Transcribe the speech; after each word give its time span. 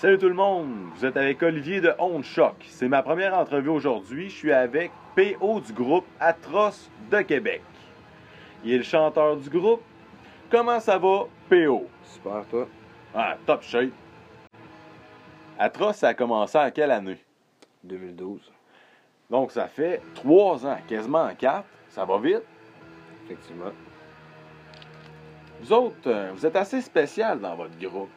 Salut 0.00 0.16
tout 0.16 0.28
le 0.30 0.34
monde, 0.34 0.88
vous 0.94 1.04
êtes 1.04 1.18
avec 1.18 1.42
Olivier 1.42 1.82
de 1.82 1.92
Honte 1.98 2.24
Choc. 2.24 2.54
C'est 2.70 2.88
ma 2.88 3.02
première 3.02 3.36
entrevue 3.36 3.68
aujourd'hui. 3.68 4.30
Je 4.30 4.34
suis 4.34 4.50
avec 4.50 4.90
PO 5.14 5.60
du 5.60 5.74
groupe 5.74 6.06
Atroce 6.18 6.90
de 7.10 7.20
Québec. 7.20 7.60
Il 8.64 8.72
est 8.72 8.78
le 8.78 8.82
chanteur 8.82 9.36
du 9.36 9.50
groupe. 9.50 9.82
Comment 10.50 10.80
ça 10.80 10.96
va, 10.96 11.26
PO? 11.50 11.86
Super, 12.02 12.46
toi? 12.48 12.66
Ah, 13.14 13.36
top 13.44 13.60
shape. 13.60 13.90
Atroce, 15.58 15.96
ça 15.96 16.08
a 16.08 16.14
commencé 16.14 16.56
à 16.56 16.70
quelle 16.70 16.92
année? 16.92 17.18
2012, 17.84 18.50
Donc 19.28 19.52
ça 19.52 19.68
fait 19.68 20.00
trois 20.14 20.66
ans, 20.66 20.78
quasiment 20.88 21.28
quatre. 21.34 21.68
Ça 21.90 22.06
va 22.06 22.16
vite? 22.16 22.40
effectivement. 23.26 23.72
Vous 25.60 25.74
autres, 25.74 25.96
euh, 26.06 26.30
vous 26.34 26.46
êtes 26.46 26.56
assez 26.56 26.80
spécial 26.80 27.38
dans 27.38 27.54
votre 27.54 27.78
groupe. 27.78 28.08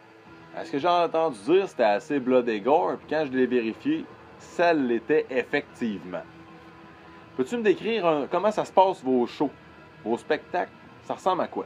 Ce 0.61 0.71
que 0.71 0.77
j'ai 0.77 0.87
entendu 0.87 1.39
dire, 1.45 1.67
c'était 1.67 1.83
assez 1.83 2.19
blood 2.19 2.47
et 2.47 2.61
gore, 2.61 2.97
puis 2.97 3.07
quand 3.09 3.25
je 3.25 3.31
l'ai 3.31 3.47
vérifié, 3.47 4.05
ça 4.37 4.73
l'était 4.73 5.25
effectivement. 5.29 6.21
Peux-tu 7.35 7.57
me 7.57 7.63
décrire 7.63 8.05
un- 8.05 8.27
comment 8.27 8.51
ça 8.51 8.63
se 8.63 8.71
passe 8.71 9.03
vos 9.03 9.25
shows, 9.25 9.49
vos 10.03 10.17
spectacles? 10.17 10.71
Ça 11.05 11.15
ressemble 11.15 11.41
à 11.41 11.47
quoi? 11.47 11.65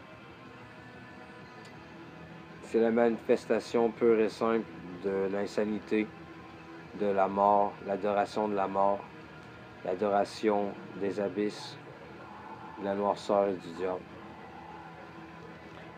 C'est 2.64 2.80
la 2.80 2.92
manifestation 2.92 3.90
pure 3.92 4.20
et 4.20 4.30
simple 4.30 4.66
de 5.04 5.28
l'insanité, 5.32 6.08
de 7.00 7.08
la 7.08 7.28
mort, 7.28 7.74
l'adoration 7.86 8.48
de 8.48 8.56
la 8.56 8.68
mort, 8.68 9.00
l'adoration 9.86 10.72
des 11.02 11.20
abysses, 11.20 11.78
de 12.80 12.86
la 12.86 12.96
noirceur 12.96 13.48
du 13.48 13.70
diable. 13.78 14.00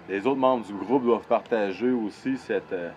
Les 0.09 0.25
autres 0.25 0.39
membres 0.39 0.65
du 0.65 0.73
groupe 0.73 1.03
doivent 1.03 1.27
partager 1.27 1.91
aussi 1.91 2.35
cette, 2.37 2.73
euh, 2.73 2.89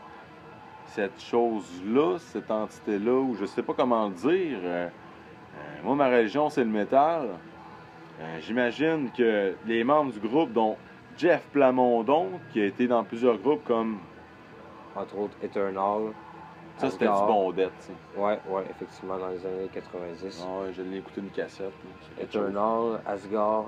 cette 0.86 1.20
chose-là, 1.20 2.16
cette 2.18 2.50
entité-là, 2.50 3.12
ou 3.12 3.36
je 3.38 3.44
sais 3.44 3.62
pas 3.62 3.74
comment 3.74 4.08
le 4.08 4.14
dire. 4.14 4.58
Euh, 4.62 4.88
euh, 4.88 5.58
moi, 5.84 5.94
ma 5.94 6.08
religion, 6.08 6.48
c'est 6.48 6.64
le 6.64 6.70
métal. 6.70 7.28
J'imagine 8.40 9.10
que 9.10 9.54
les 9.66 9.82
membres 9.82 10.12
du 10.12 10.20
groupe, 10.20 10.52
dont 10.52 10.76
Jeff 11.18 11.42
Plamondon, 11.52 12.28
qui 12.52 12.60
a 12.60 12.66
été 12.66 12.86
dans 12.86 13.02
plusieurs 13.02 13.36
groupes 13.36 13.64
comme 13.64 13.98
Entre 14.94 15.18
autres, 15.18 15.36
Eternal. 15.42 16.12
ça, 16.76 16.88
c'était 16.88 17.06
du 17.06 17.10
Asgard. 17.10 17.26
bon 17.26 17.50
dette. 17.50 17.72
tu 17.80 17.86
sais. 17.86 18.20
Ouais, 18.20 18.38
ouais, 18.48 18.62
effectivement, 18.70 19.18
dans 19.18 19.28
les 19.28 19.44
années 19.44 19.68
90. 19.72 20.46
Ah 20.46 20.60
ouais, 20.60 20.72
je 20.72 20.82
l'ai 20.82 20.98
écouté 20.98 21.20
une 21.20 21.30
cassette. 21.30 21.72
Eternal, 22.20 23.00
Asgard, 23.06 23.64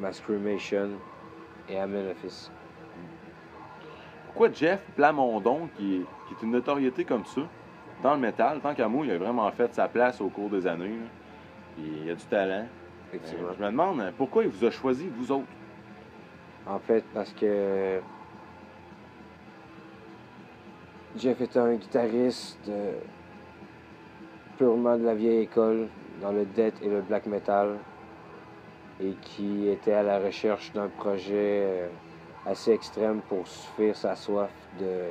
Mascrimation 0.00 0.90
et 1.68 1.78
Amenofis. 1.78 2.50
Pourquoi 4.26 4.52
Jeff 4.52 4.80
Plamondon, 4.96 5.68
qui 5.76 5.96
est, 5.96 6.04
qui 6.28 6.34
est 6.34 6.42
une 6.42 6.50
notoriété 6.52 7.04
comme 7.04 7.24
ça, 7.24 7.42
dans 8.02 8.14
le 8.14 8.20
métal, 8.20 8.60
tant 8.60 8.74
qu'à 8.74 8.88
moi, 8.88 9.06
il 9.06 9.12
a 9.12 9.18
vraiment 9.18 9.50
fait 9.52 9.72
sa 9.72 9.88
place 9.88 10.20
au 10.20 10.28
cours 10.28 10.50
des 10.50 10.66
années. 10.66 10.88
là. 10.88 11.06
Puis 11.76 11.92
il 12.04 12.10
a 12.10 12.14
du 12.14 12.24
talent. 12.24 12.66
Effectivement. 13.12 13.48
Euh, 13.48 13.54
je 13.56 13.62
me 13.64 13.70
demande 13.70 14.00
euh, 14.00 14.10
pourquoi 14.16 14.44
il 14.44 14.48
vous 14.48 14.64
a 14.64 14.70
choisi, 14.70 15.08
vous 15.08 15.32
autres? 15.32 15.46
En 16.66 16.78
fait, 16.78 17.04
parce 17.12 17.32
que 17.32 18.00
Jeff 21.16 21.40
était 21.40 21.58
un 21.58 21.74
guitariste 21.74 22.58
euh, 22.68 22.98
purement 24.58 24.96
de 24.96 25.04
la 25.04 25.14
vieille 25.14 25.42
école 25.42 25.88
dans 26.20 26.32
le 26.32 26.44
death 26.44 26.74
et 26.82 26.88
le 26.88 27.02
black 27.02 27.26
metal 27.26 27.76
et 29.00 29.12
qui 29.22 29.68
était 29.68 29.92
à 29.92 30.02
la 30.02 30.18
recherche 30.18 30.72
d'un 30.72 30.88
projet 30.88 31.62
euh, 31.64 31.88
assez 32.46 32.72
extrême 32.72 33.20
pour 33.28 33.46
suffire 33.46 33.96
sa 33.96 34.14
soif 34.16 34.50
de 34.78 35.06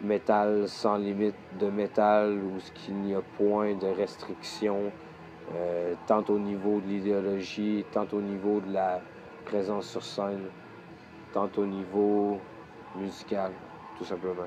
métal 0.00 0.68
sans 0.68 0.96
limite, 0.96 1.34
de 1.58 1.68
métal 1.70 2.38
où 2.38 2.60
ce 2.60 2.70
qu'il 2.72 2.94
n'y 2.94 3.14
a 3.14 3.20
point 3.36 3.74
de 3.74 3.86
restrictions, 3.86 4.90
euh, 5.54 5.94
tant 6.06 6.24
au 6.28 6.38
niveau 6.38 6.80
de 6.80 6.88
l'idéologie, 6.88 7.84
tant 7.92 8.06
au 8.12 8.20
niveau 8.20 8.60
de 8.60 8.72
la 8.72 9.00
présence 9.44 9.88
sur 9.88 10.02
scène, 10.02 10.42
tant 11.32 11.48
au 11.56 11.66
niveau 11.66 12.38
musical, 12.96 13.50
tout 13.98 14.04
simplement. 14.04 14.42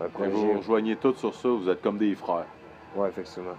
Un 0.00 0.04
Vous 0.04 0.10
projet. 0.10 0.54
rejoignez 0.56 0.96
tous 0.96 1.14
sur 1.14 1.34
ça, 1.34 1.48
vous 1.48 1.68
êtes 1.68 1.82
comme 1.82 1.98
des 1.98 2.14
frères. 2.14 2.46
Ouais, 2.94 3.08
effectivement. 3.08 3.56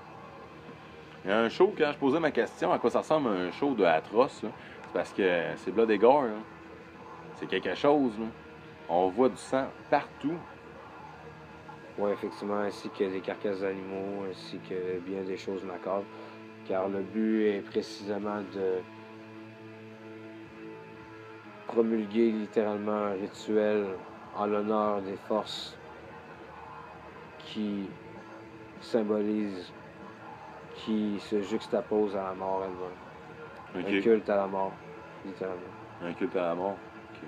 Il 1.24 1.30
y 1.30 1.34
a 1.34 1.40
un 1.40 1.50
show, 1.50 1.74
quand 1.78 1.92
je 1.92 1.98
posais 1.98 2.20
ma 2.20 2.32
question, 2.32 2.72
à 2.72 2.80
quoi 2.80 2.90
ça 2.90 3.00
ressemble 3.00 3.30
un 3.30 3.52
show 3.52 3.74
de 3.74 3.84
Atroce, 3.84 4.42
c'est 4.42 4.94
parce 4.94 5.12
que 5.12 5.42
c'est 5.58 5.72
Blood 5.72 5.92
et 5.92 5.98
Gore. 5.98 6.26
C'est 7.36 7.48
quelque 7.48 7.76
chose. 7.76 8.14
On 8.90 9.10
voit 9.10 9.30
du 9.30 9.38
sang 9.38 9.68
partout. 9.90 10.38
Ouais, 11.98 12.14
effectivement, 12.14 12.60
ainsi 12.60 12.90
que 12.90 13.04
des 13.04 13.20
carcasses 13.20 13.62
d'animaux, 13.62 14.26
ainsi 14.30 14.58
que 14.70 15.00
bien 15.00 15.22
des 15.24 15.38
choses 15.38 15.64
macabres. 15.64 16.06
Car 16.68 16.88
le 16.88 17.02
but 17.02 17.48
est 17.48 17.62
précisément 17.62 18.42
de 18.54 18.82
promulguer 21.68 22.32
littéralement 22.32 22.92
un 22.92 23.14
rituel 23.14 23.88
en 24.36 24.46
l'honneur 24.46 25.02
des 25.02 25.18
forces 25.28 25.76
qui 27.40 27.88
symbolisent, 28.82 29.72
qui 30.78 31.20
se 31.20 31.42
juxtaposent 31.42 32.16
à 32.16 32.24
la 32.24 32.34
mort 32.34 32.64
elle-même. 32.64 33.86
Un 33.86 34.02
culte 34.02 34.30
à 34.30 34.36
la 34.36 34.48
mort, 34.48 34.74
littéralement. 35.26 35.62
Un 36.04 36.14
culte 36.14 36.36
à 36.36 36.42
la 36.42 36.56
mort. 36.56 36.78
Ok. 37.12 37.28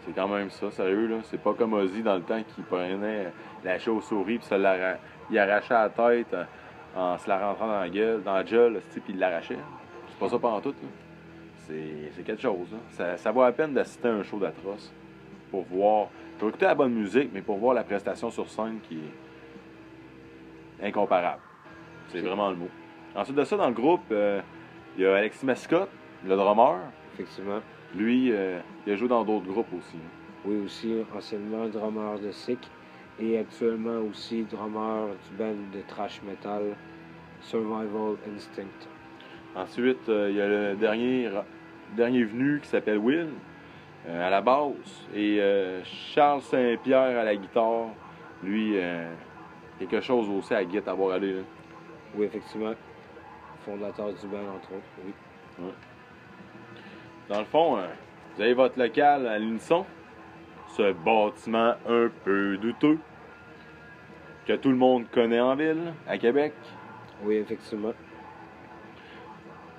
C'est 0.00 0.12
quand 0.12 0.28
même 0.28 0.50
ça, 0.50 0.70
sérieux, 0.70 1.06
là. 1.06 1.16
C'est 1.24 1.42
pas 1.42 1.54
comme 1.54 1.74
Ozzy 1.74 2.02
dans 2.02 2.16
le 2.16 2.22
temps 2.22 2.42
qui 2.54 2.62
prenait 2.62 3.32
la 3.64 3.78
chauve-souris 3.78 4.38
puis 4.38 4.48
il 5.30 5.38
arrachait 5.38 5.74
la 5.74 5.88
tête 5.90 6.32
euh, 6.32 6.44
en 6.96 7.18
se 7.18 7.28
la 7.28 7.38
rentrant 7.38 7.66
dans 7.66 7.80
la 7.80 7.88
gueule, 7.88 8.22
dans 8.22 8.34
la 8.34 8.44
gueule, 8.44 8.80
puis 8.90 9.02
il 9.08 9.18
l'arrachait. 9.18 9.58
C'est 10.08 10.18
pas 10.18 10.28
ça 10.28 10.38
pendant 10.38 10.60
tout, 10.60 10.74
c'est 11.66 12.24
quelque 12.24 12.40
chose, 12.40 12.72
là. 12.72 12.78
Ça, 12.90 13.16
ça 13.18 13.30
vaut 13.30 13.42
la 13.42 13.52
peine 13.52 13.74
d'assister 13.74 14.08
à 14.08 14.12
un 14.12 14.22
show 14.22 14.38
d'atroce 14.38 14.90
pour 15.50 15.64
voir. 15.64 16.08
Pour 16.38 16.48
écouter 16.48 16.66
la 16.66 16.74
bonne 16.74 16.94
musique, 16.94 17.30
mais 17.32 17.42
pour 17.42 17.58
voir 17.58 17.74
la 17.74 17.82
prestation 17.82 18.30
sur 18.30 18.48
scène 18.48 18.78
qui 18.88 19.00
est 20.80 20.86
incomparable. 20.86 21.42
C'est 22.08 22.20
vraiment 22.20 22.50
le 22.50 22.56
mot. 22.56 22.68
Ensuite 23.14 23.36
de 23.36 23.44
ça, 23.44 23.56
dans 23.56 23.68
le 23.68 23.74
groupe, 23.74 24.04
euh, 24.10 24.40
il 24.96 25.02
y 25.02 25.06
a 25.06 25.14
Alexis 25.16 25.44
Mascotte, 25.44 25.90
le 26.26 26.36
drummer. 26.36 26.78
Effectivement. 27.14 27.60
Lui, 27.94 28.32
euh, 28.32 28.60
il 28.86 28.92
a 28.92 28.96
joué 28.96 29.08
dans 29.08 29.24
d'autres 29.24 29.46
groupes 29.46 29.72
aussi. 29.76 29.98
Oui, 30.44 30.56
aussi 30.64 30.94
anciennement 31.14 31.66
drummer 31.68 32.18
de 32.20 32.30
Sick 32.30 32.58
et 33.20 33.38
actuellement 33.38 33.98
aussi 34.08 34.44
drummer 34.44 35.08
du 35.28 35.36
band 35.36 35.56
de 35.74 35.80
thrash 35.86 36.20
metal 36.22 36.76
Survival 37.40 38.16
Instinct. 38.34 38.88
Ensuite, 39.54 40.08
euh, 40.08 40.30
il 40.30 40.36
y 40.36 40.40
a 40.40 40.48
le 40.48 40.76
dernier, 40.76 41.28
dernier 41.96 42.24
venu 42.24 42.60
qui 42.60 42.68
s'appelle 42.68 42.98
Will 42.98 43.28
à 44.08 44.30
la 44.30 44.40
basse 44.40 45.06
et 45.14 45.38
Charles 45.84 46.40
Saint-Pierre 46.40 47.18
à 47.18 47.24
la 47.24 47.36
guitare. 47.36 47.88
Lui, 48.42 48.76
quelque 49.78 50.00
chose 50.00 50.30
aussi 50.30 50.54
à 50.54 50.64
guitare 50.64 50.94
à 50.94 50.96
voir 50.96 51.16
aller. 51.16 51.32
là. 51.32 51.40
Oui, 52.14 52.26
effectivement. 52.26 52.72
Fondateur 53.64 54.12
du 54.12 54.26
band, 54.26 54.54
entre 54.56 54.72
autres. 54.72 55.14
Oui. 55.58 55.64
Dans 57.28 57.40
le 57.40 57.44
fond, 57.44 57.76
euh, 57.76 57.86
vous 58.34 58.42
avez 58.42 58.54
votre 58.54 58.78
local 58.78 59.26
à 59.26 59.38
l'unisson. 59.38 59.84
Ce 60.68 60.92
bâtiment 60.92 61.74
un 61.88 62.08
peu 62.24 62.56
douteux 62.58 62.98
que 64.46 64.54
tout 64.54 64.70
le 64.70 64.76
monde 64.76 65.04
connaît 65.10 65.40
en 65.40 65.54
ville, 65.56 65.92
à 66.06 66.16
Québec. 66.18 66.54
Oui, 67.22 67.36
effectivement. 67.36 67.92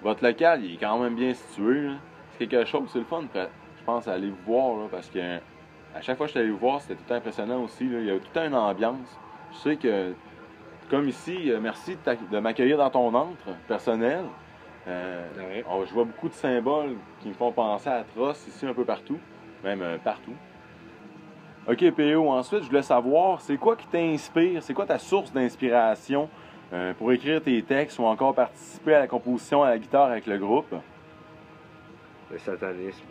Votre 0.03 0.23
local, 0.23 0.63
il 0.63 0.75
est 0.75 0.77
quand 0.77 0.99
même 0.99 1.15
bien 1.15 1.33
situé. 1.33 1.81
là. 1.81 1.93
C'est 2.37 2.47
quelque 2.47 2.69
chose, 2.69 2.89
c'est 2.91 2.99
le 2.99 3.05
fun, 3.05 3.23
je 3.33 3.83
pense, 3.83 4.07
à 4.07 4.13
aller 4.13 4.29
vous 4.29 4.43
voir, 4.45 4.77
là, 4.77 4.87
parce 4.89 5.09
que 5.09 5.39
à 5.95 6.01
chaque 6.01 6.17
fois 6.17 6.27
que 6.27 6.33
je 6.33 6.37
suis 6.37 6.39
allé 6.39 6.51
vous 6.51 6.57
voir, 6.57 6.81
c'était 6.81 6.95
tout 6.95 7.13
impressionnant 7.13 7.63
aussi. 7.63 7.87
là. 7.89 7.99
Il 7.99 8.05
y 8.05 8.11
a 8.11 8.19
toute 8.19 8.37
une 8.37 8.53
ambiance. 8.53 9.19
Je 9.51 9.57
sais 9.57 9.75
que, 9.75 10.13
comme 10.89 11.07
ici, 11.07 11.51
euh, 11.51 11.59
merci 11.61 11.97
de, 12.31 12.39
m'accueillir 12.39 12.77
dans 12.77 12.89
ton 12.89 13.13
antre 13.13 13.55
personnel. 13.67 14.25
Euh, 14.87 15.61
on- 15.69 15.85
je 15.85 15.93
vois 15.93 16.05
beaucoup 16.05 16.29
de 16.29 16.33
symboles 16.33 16.95
qui 17.21 17.29
me 17.29 17.33
font 17.33 17.51
penser 17.51 17.89
à 17.89 17.97
Atroce 17.97 18.47
ici 18.47 18.65
un 18.65 18.73
peu 18.73 18.85
partout, 18.85 19.19
même 19.63 19.81
euh, 19.81 19.97
partout. 19.97 20.33
Ok, 21.67 21.91
PO, 21.91 22.29
ensuite, 22.29 22.63
je 22.63 22.67
voulais 22.67 22.81
savoir, 22.81 23.41
c'est 23.41 23.57
quoi 23.57 23.75
qui 23.75 23.85
t'inspire, 23.87 24.63
c'est 24.63 24.73
quoi 24.73 24.87
ta 24.87 24.97
source 24.97 25.31
d'inspiration 25.31 26.27
euh, 26.73 26.93
pour 26.95 27.11
écrire 27.11 27.41
tes 27.43 27.61
textes 27.61 27.99
ou 27.99 28.05
encore 28.05 28.33
participer 28.33 28.95
à 28.95 28.99
la 28.99 29.07
composition 29.07 29.63
à 29.63 29.69
la 29.69 29.77
guitare 29.77 30.09
avec 30.09 30.25
le 30.25 30.37
groupe? 30.39 30.73
Le 32.31 32.37
satanisme. 32.39 33.05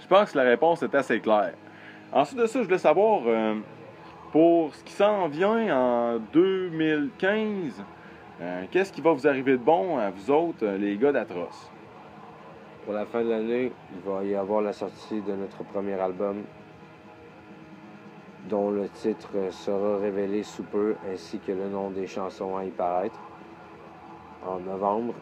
Je 0.00 0.06
pense 0.06 0.32
que 0.32 0.38
la 0.38 0.44
réponse 0.44 0.82
est 0.82 0.94
assez 0.94 1.20
claire. 1.20 1.54
Ensuite 2.12 2.38
de 2.38 2.46
ça, 2.46 2.58
je 2.58 2.64
voulais 2.64 2.78
savoir, 2.78 3.22
pour 4.32 4.74
ce 4.74 4.84
qui 4.84 4.92
s'en 4.92 5.28
vient 5.28 5.76
en 5.76 6.18
2015, 6.32 7.82
euh, 8.40 8.64
qu'est-ce 8.70 8.92
qui 8.92 9.00
va 9.00 9.12
vous 9.12 9.26
arriver 9.26 9.52
de 9.52 9.62
bon 9.62 9.98
à 9.98 10.10
vous 10.10 10.30
autres, 10.30 10.64
euh, 10.64 10.78
les 10.78 10.96
gars 10.96 11.12
d'Atroce? 11.12 11.70
Pour 12.84 12.94
la 12.94 13.06
fin 13.06 13.22
de 13.22 13.30
l'année, 13.30 13.72
il 13.92 14.10
va 14.10 14.24
y 14.24 14.34
avoir 14.34 14.62
la 14.62 14.72
sortie 14.72 15.20
de 15.20 15.32
notre 15.32 15.64
premier 15.64 15.94
album 15.94 16.44
dont 18.48 18.70
le 18.70 18.88
titre 18.88 19.28
sera 19.50 19.98
révélé 19.98 20.42
sous 20.42 20.62
peu, 20.62 20.94
ainsi 21.12 21.38
que 21.40 21.52
le 21.52 21.68
nom 21.68 21.90
des 21.90 22.06
chansons 22.06 22.56
à 22.56 22.64
y 22.64 22.70
paraître. 22.70 23.20
En 24.46 24.58
novembre, 24.60 25.14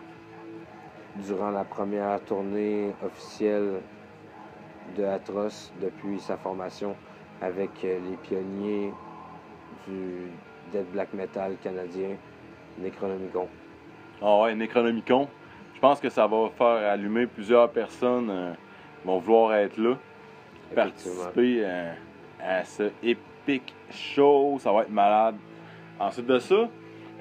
durant 1.16 1.50
la 1.50 1.64
première 1.64 2.20
tournée 2.25 2.93
officielle 3.05 3.81
de 4.96 5.05
Atroce 5.05 5.72
depuis 5.81 6.20
sa 6.20 6.37
formation 6.37 6.94
avec 7.40 7.70
les 7.82 8.17
pionniers 8.23 8.93
du 9.87 10.31
death 10.73 10.90
black 10.93 11.12
metal 11.14 11.56
canadien, 11.62 12.17
Necronomicon. 12.79 13.49
Ah 14.23 14.40
ouais, 14.43 14.55
Necronomicon. 14.55 15.29
Je 15.75 15.81
pense 15.81 16.00
que 16.00 16.08
ça 16.08 16.26
va 16.26 16.49
faire 16.56 16.90
allumer 16.90 17.26
plusieurs 17.26 17.70
personnes 17.70 18.31
euh, 18.31 18.52
qui 19.00 19.06
vont 19.06 19.19
vouloir 19.19 19.55
être 19.55 19.76
là, 19.79 19.96
participer 20.75 21.62
euh, 21.64 21.93
à 22.43 22.64
ce 22.64 22.90
épique 23.02 23.73
show. 23.91 24.56
Ça 24.58 24.73
va 24.73 24.82
être 24.82 24.91
malade. 24.91 25.37
Ensuite 26.00 26.26
de 26.26 26.38
ça, 26.41 26.69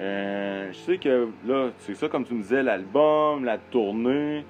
euh, 0.00 0.72
je 0.72 0.76
sais 0.76 0.98
que 0.98 1.28
là, 1.46 1.70
c'est 1.78 1.94
ça 1.94 2.08
comme 2.08 2.24
tu 2.24 2.34
me 2.34 2.42
disais, 2.42 2.62
l'album, 2.62 3.44
la 3.44 3.58
tournée. 3.58 4.44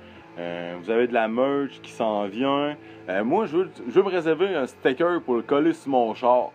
Vous 0.80 0.90
avez 0.90 1.06
de 1.06 1.14
la 1.14 1.28
merch 1.28 1.80
qui 1.82 1.90
s'en 1.90 2.26
vient. 2.26 2.76
moi, 3.24 3.46
je 3.46 3.56
veux, 3.56 3.70
je 3.86 3.92
veux 3.92 4.02
me 4.02 4.10
réserver 4.10 4.54
un 4.54 4.66
sticker 4.66 5.20
pour 5.22 5.36
le 5.36 5.42
coller 5.42 5.72
sur 5.72 5.90
mon 5.90 6.14
char. 6.14 6.52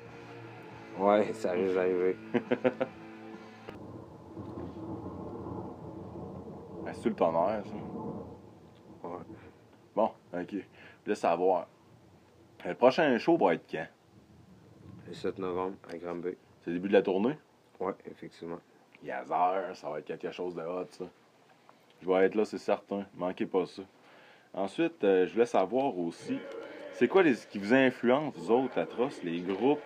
Ouais, 0.97 1.33
ça 1.33 1.51
risque 1.51 1.75
d'arriver. 1.75 2.15
C'est 6.93 7.09
le 7.09 7.15
tonnerre, 7.15 7.63
ça. 7.65 9.07
Ouais. 9.07 9.23
Bon, 9.95 10.11
ok. 10.33 10.51
Je 10.51 11.09
laisse 11.09 11.19
savoir. 11.19 11.67
Le 12.65 12.75
prochain 12.75 13.17
show 13.17 13.35
va 13.37 13.55
être 13.55 13.69
quand? 13.69 13.87
Le 15.07 15.13
7 15.13 15.37
novembre 15.39 15.75
à 15.91 15.97
Granby. 15.97 16.37
C'est 16.61 16.69
le 16.69 16.77
début 16.77 16.87
de 16.87 16.93
la 16.93 17.01
tournée? 17.01 17.37
Ouais, 17.79 17.93
effectivement. 18.09 18.59
Yazar, 19.03 19.75
ça 19.75 19.89
va 19.89 19.99
être 19.99 20.05
quelque 20.05 20.31
chose 20.31 20.55
de 20.55 20.61
hot, 20.61 20.87
ça. 20.91 21.05
Je 22.03 22.09
vais 22.09 22.25
être 22.25 22.35
là, 22.35 22.43
c'est 22.43 22.57
certain. 22.57 23.05
Manquez 23.15 23.45
pas 23.45 23.65
ça. 23.65 23.81
Ensuite, 24.53 25.03
euh, 25.03 25.25
je 25.25 25.33
voulais 25.33 25.45
savoir 25.45 25.97
aussi, 25.97 26.37
c'est 26.93 27.07
quoi 27.07 27.23
les, 27.23 27.33
qui 27.49 27.59
vous 27.59 27.73
influence, 27.73 28.35
vous 28.35 28.51
autres, 28.51 28.77
atroces, 28.77 29.23
les 29.23 29.39
groupes 29.39 29.79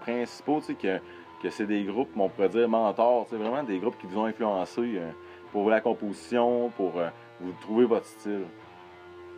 principaux, 0.00 0.60
tu 0.60 0.66
sais, 0.66 0.74
que, 0.74 0.98
que 1.42 1.48
c'est 1.48 1.66
des 1.66 1.84
groupes, 1.84 2.10
on 2.16 2.28
pourrait 2.28 2.48
dire 2.48 2.68
mentors, 2.68 3.26
c'est 3.30 3.36
vraiment 3.36 3.62
des 3.62 3.78
groupes 3.78 3.96
qui 3.98 4.06
vous 4.06 4.18
ont 4.18 4.24
influencé 4.24 4.80
euh, 4.80 5.10
pour 5.52 5.70
la 5.70 5.80
composition, 5.80 6.70
pour 6.70 6.98
euh, 6.98 7.08
vous 7.40 7.52
trouver 7.60 7.84
votre 7.84 8.06
style 8.06 8.46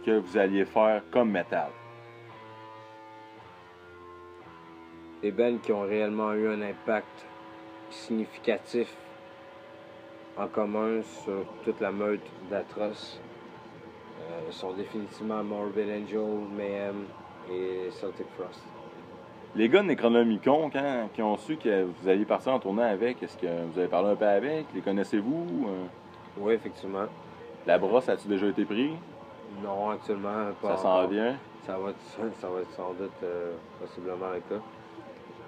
que 0.06 0.18
vous 0.18 0.38
alliez 0.38 0.64
faire 0.64 1.02
comme 1.10 1.30
métal. 1.30 1.68
Des 5.20 5.30
bands 5.30 5.58
qui 5.58 5.70
ont 5.70 5.82
réellement 5.82 6.32
eu 6.32 6.48
un 6.48 6.62
impact 6.62 7.26
significatif 7.90 8.96
en 10.36 10.46
commun 10.46 11.02
sur 11.02 11.44
toute 11.64 11.80
la 11.80 11.92
meute 11.92 12.24
d'Atroce 12.50 13.20
euh, 14.20 14.50
sont 14.50 14.72
définitivement 14.72 15.42
Morbid 15.42 15.88
Angel, 15.90 16.46
Mayhem 16.56 17.04
et 17.50 17.90
Celtic 17.90 18.26
Frost. 18.38 18.62
Les 19.54 19.68
gars 19.68 19.82
de 19.82 19.88
Necronomicon, 19.88 20.70
quand 20.70 21.10
qui 21.12 21.20
ont 21.20 21.36
su 21.36 21.56
que 21.56 21.84
vous 21.84 22.08
alliez 22.08 22.24
partir 22.24 22.54
en 22.54 22.58
tournée 22.58 22.84
avec, 22.84 23.22
est-ce 23.22 23.36
que 23.36 23.46
vous 23.46 23.78
avez 23.78 23.88
parlé 23.88 24.10
un 24.10 24.16
peu 24.16 24.26
avec? 24.26 24.66
Les 24.74 24.80
connaissez-vous? 24.80 25.66
Euh? 25.68 25.84
Oui, 26.38 26.54
effectivement. 26.54 27.04
La 27.66 27.78
brosse, 27.78 28.08
as-tu 28.08 28.28
déjà 28.28 28.46
été 28.46 28.64
pris? 28.64 28.92
Non, 29.62 29.90
actuellement, 29.90 30.52
pas. 30.62 30.76
Ça 30.76 30.82
s'en 30.82 31.06
vient? 31.06 31.36
Ça 31.66 31.76
va, 31.76 31.90
être, 31.90 32.32
ça 32.40 32.48
va 32.48 32.60
être 32.60 32.72
sans 32.74 32.94
doute 32.94 33.10
euh, 33.22 33.52
possiblement 33.78 34.30
le 34.32 34.40
cas. 34.40 34.62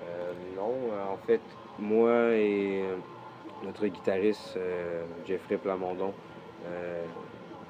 Euh, 0.04 0.32
non, 0.54 0.75
en 1.10 1.16
fait, 1.26 1.40
moi 1.78 2.34
et 2.34 2.84
notre 3.64 3.87
guitariste 3.87 4.58
Jeffrey 5.26 5.56
Plamondon 5.56 6.12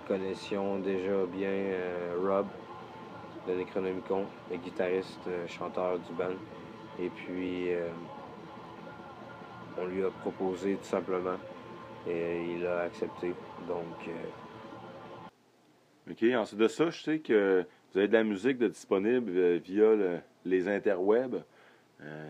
connaissions 0.06 0.78
déjà 0.78 1.24
bien 1.32 1.52
Rob 2.22 2.46
de 3.46 3.54
Necronomicon, 3.54 4.26
le 4.50 4.56
guitariste, 4.56 5.20
euh, 5.28 5.46
chanteur 5.46 5.98
du 5.98 6.12
band. 6.14 6.34
Et 6.98 7.08
puis, 7.10 7.72
euh, 7.72 7.88
on 9.78 9.86
lui 9.86 10.04
a 10.04 10.10
proposé 10.10 10.76
tout 10.76 10.84
simplement 10.84 11.36
et 12.08 12.54
il 12.56 12.66
a 12.66 12.80
accepté. 12.82 13.34
Donc. 13.68 14.08
Euh, 14.08 14.12
OK. 16.10 16.22
Ensuite 16.34 16.60
de 16.60 16.68
ça, 16.68 16.90
je 16.90 17.02
sais 17.02 17.18
que 17.18 17.64
vous 17.92 17.98
avez 17.98 18.08
de 18.08 18.12
la 18.12 18.24
musique 18.24 18.58
de 18.58 18.68
disponible 18.68 19.56
via 19.58 19.90
les 20.44 20.68
interwebs. 20.68 21.42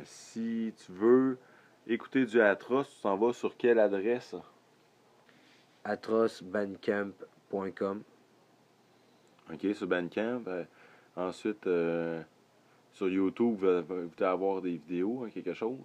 si 0.05 0.73
tu 0.77 0.93
veux 0.93 1.39
écouter 1.87 2.25
du 2.25 2.41
Atroce, 2.41 2.93
tu 2.95 3.03
t'en 3.03 3.17
vas 3.17 3.33
sur 3.33 3.57
quelle 3.57 3.79
adresse? 3.79 4.35
atrocebandcamp.com. 5.85 8.03
OK, 9.53 9.75
sur 9.75 9.87
Bandcamp. 9.87 10.43
Ensuite, 11.17 11.67
euh, 11.67 12.23
sur 12.93 13.09
YouTube, 13.09 13.57
vous 13.59 13.67
allez 13.67 13.87
avoir 14.21 14.63
des 14.63 14.77
vidéos, 14.77 15.25
hein, 15.25 15.31
quelque 15.33 15.53
chose 15.53 15.79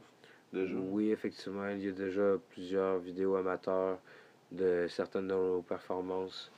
déjà? 0.54 0.76
Oui, 0.76 1.12
effectivement. 1.12 1.68
Il 1.70 1.86
y 1.86 1.90
a 1.90 1.92
déjà 1.92 2.36
plusieurs 2.52 3.00
vidéos 3.00 3.36
amateurs 3.36 4.00
de 4.52 4.88
certaines 4.90 5.28
de 5.28 5.34
nos 5.34 5.62
performances 5.62 6.52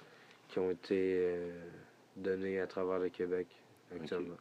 qui 0.48 0.60
ont 0.60 0.72
été 0.72 1.16
euh, 1.18 1.52
données 2.16 2.60
à 2.60 2.68
travers 2.68 3.00
le 3.00 3.10
Québec 3.10 3.48
actuellement. 3.94 4.36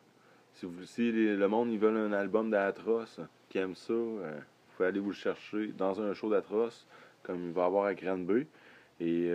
Si, 0.55 0.67
vous, 0.67 0.85
si 0.85 1.12
le 1.12 1.46
monde 1.46 1.70
ils 1.70 1.79
veulent 1.79 1.96
un 1.96 2.12
album 2.12 2.50
d'Atroce, 2.50 3.20
qui 3.49 3.58
aime 3.58 3.75
ça, 3.75 3.93
euh, 3.93 4.38
pouvez 4.81 4.88
aller 4.88 5.00
vous 5.00 5.11
le 5.11 5.15
chercher 5.15 5.67
dans 5.77 6.00
un 6.00 6.15
show 6.15 6.31
d'Atroce, 6.31 6.87
comme 7.23 7.49
il 7.49 7.53
va 7.53 7.65
y 7.65 7.67
avoir 7.67 7.85
à 7.85 7.94
Granby. 7.94 8.47
Et 8.99 9.31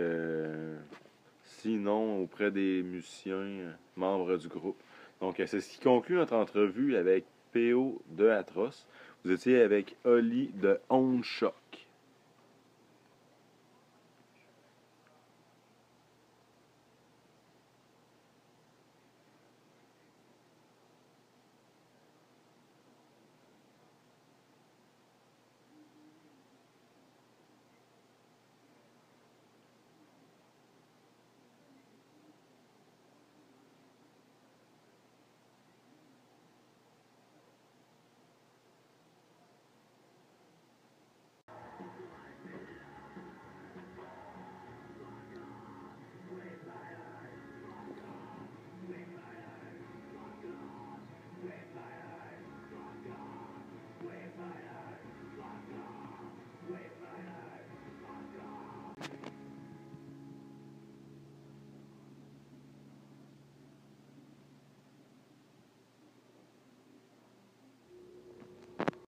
sinon, 1.44 2.22
auprès 2.22 2.50
des 2.50 2.82
musiciens 2.82 3.46
membres 3.96 4.36
du 4.38 4.48
groupe. 4.48 4.76
Donc, 5.20 5.36
c'est 5.46 5.60
ce 5.60 5.68
qui 5.68 5.78
conclut 5.78 6.16
notre 6.16 6.34
entrevue 6.34 6.96
avec 6.96 7.24
PO 7.52 8.02
de 8.08 8.28
Atroce. 8.28 8.86
Vous 9.24 9.30
étiez 9.30 9.62
avec 9.62 9.94
Oli 10.04 10.50
de 10.54 10.80
Onshot. 10.90 11.52